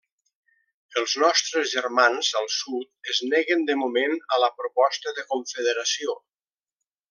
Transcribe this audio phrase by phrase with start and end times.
[1.01, 6.21] Els nostres germans al sud es neguen de moment a la proposta de la confederació.